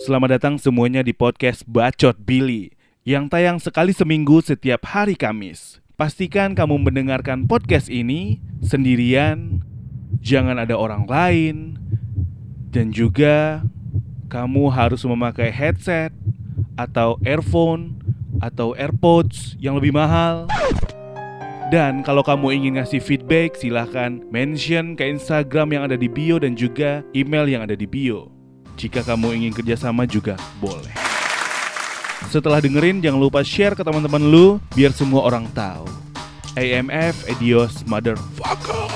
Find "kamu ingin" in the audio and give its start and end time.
22.24-22.80, 29.04-29.52